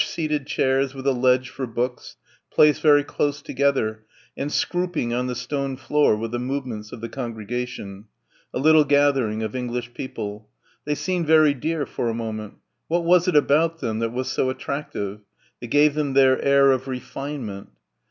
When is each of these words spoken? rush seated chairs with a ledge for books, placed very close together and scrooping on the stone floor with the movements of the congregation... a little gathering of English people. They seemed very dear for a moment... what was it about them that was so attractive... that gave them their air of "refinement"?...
rush 0.01 0.07
seated 0.09 0.47
chairs 0.47 0.95
with 0.95 1.05
a 1.05 1.13
ledge 1.13 1.49
for 1.49 1.67
books, 1.67 2.15
placed 2.51 2.81
very 2.81 3.03
close 3.03 3.39
together 3.39 4.03
and 4.35 4.51
scrooping 4.51 5.13
on 5.13 5.27
the 5.27 5.35
stone 5.35 5.77
floor 5.77 6.15
with 6.15 6.31
the 6.31 6.39
movements 6.39 6.91
of 6.91 7.01
the 7.01 7.07
congregation... 7.07 8.05
a 8.51 8.57
little 8.57 8.83
gathering 8.83 9.43
of 9.43 9.55
English 9.55 9.93
people. 9.93 10.49
They 10.85 10.95
seemed 10.95 11.27
very 11.27 11.53
dear 11.53 11.85
for 11.85 12.09
a 12.09 12.15
moment... 12.15 12.55
what 12.87 13.03
was 13.05 13.27
it 13.27 13.35
about 13.35 13.79
them 13.79 13.99
that 13.99 14.11
was 14.11 14.27
so 14.31 14.49
attractive... 14.49 15.19
that 15.59 15.67
gave 15.67 15.93
them 15.93 16.13
their 16.13 16.41
air 16.41 16.71
of 16.71 16.87
"refinement"?... 16.87 17.69